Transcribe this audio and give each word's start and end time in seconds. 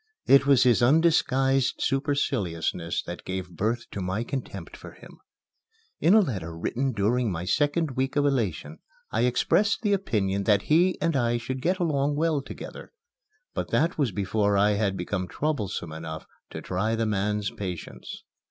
It 0.25 0.47
was 0.47 0.63
his 0.63 0.81
undisguised 0.81 1.75
superciliousness 1.77 3.03
that 3.03 3.23
gave 3.23 3.51
birth 3.55 3.85
to 3.91 4.01
my 4.01 4.23
contempt 4.23 4.75
for 4.75 4.93
him. 4.93 5.19
In 5.99 6.15
a 6.15 6.21
letter 6.21 6.57
written 6.57 6.91
during 6.91 7.31
my 7.31 7.45
second 7.45 7.91
week 7.91 8.15
of 8.15 8.25
elation, 8.25 8.79
I 9.11 9.25
expressed 9.27 9.83
the 9.83 9.93
opinion 9.93 10.45
that 10.45 10.63
he 10.63 10.99
and 10.99 11.15
I 11.15 11.37
should 11.37 11.61
get 11.61 11.77
along 11.77 12.15
well 12.15 12.41
together. 12.41 12.93
But 13.53 13.69
that 13.69 13.99
was 13.99 14.11
before 14.11 14.57
I 14.57 14.71
had 14.71 14.97
become 14.97 15.27
troublesome 15.27 15.91
enough 15.91 16.25
to 16.49 16.63
try 16.63 16.95
the 16.95 17.05
man's 17.05 17.51
patience. 17.51 18.23